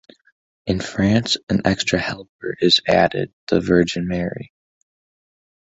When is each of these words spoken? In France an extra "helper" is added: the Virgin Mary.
In 0.65 0.79
France 0.79 1.37
an 1.47 1.61
extra 1.63 1.99
"helper" 1.99 2.57
is 2.59 2.81
added: 2.87 3.31
the 3.49 3.59
Virgin 3.61 4.07
Mary. 4.07 4.51